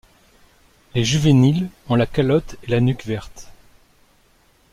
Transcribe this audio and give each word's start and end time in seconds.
Les 0.95 1.03
juvéniles 1.05 1.69
ont 1.87 1.93
la 1.93 2.07
calotte 2.07 2.55
et 2.63 2.71
la 2.71 2.81
nuque 2.81 3.05
vertes. 3.05 3.51